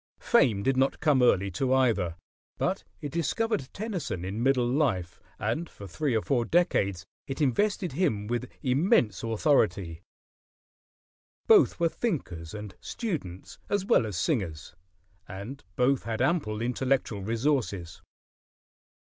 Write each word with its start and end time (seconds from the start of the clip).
Fame 0.19 0.63
did 0.63 0.77
not 0.77 0.99
come 0.99 1.21
early 1.21 1.51
to 1.51 1.71
either; 1.75 2.15
but 2.57 2.83
it 3.01 3.11
discovered 3.11 3.69
Tennyson 3.71 4.25
in 4.25 4.41
middle 4.41 4.65
life, 4.67 5.19
and 5.37 5.69
for 5.69 5.85
three 5.87 6.15
or 6.15 6.23
four 6.23 6.43
decades 6.43 7.05
it 7.27 7.39
invested 7.39 7.91
him 7.91 8.25
with 8.25 8.49
immense 8.63 9.21
authority. 9.21 10.01
Both 11.45 11.79
were 11.79 11.87
thinkers 11.87 12.55
and 12.55 12.73
students 12.81 13.59
as 13.69 13.85
well 13.85 14.07
as 14.07 14.17
singers, 14.17 14.75
and 15.27 15.63
both 15.75 16.01
had 16.05 16.19
ample 16.19 16.63
intellectual 16.63 17.21
resources. 17.21 18.01